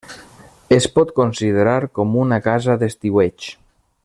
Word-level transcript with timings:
Es 0.77 0.87
pot 0.95 1.11
considerar 1.19 1.77
com 1.99 2.17
una 2.25 2.43
casa 2.49 2.79
d'estiueig. 2.85 3.53